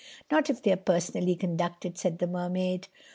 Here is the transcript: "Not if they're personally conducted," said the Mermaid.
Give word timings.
"Not 0.31 0.49
if 0.49 0.63
they're 0.63 0.77
personally 0.77 1.35
conducted," 1.35 1.95
said 1.95 2.17
the 2.17 2.25
Mermaid. 2.25 2.87